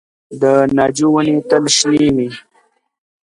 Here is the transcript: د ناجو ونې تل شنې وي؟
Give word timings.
د 0.41 0.43
ناجو 0.77 1.07
ونې 1.13 1.35
تل 1.49 1.63
شنې 1.77 2.07
وي؟ 2.15 2.29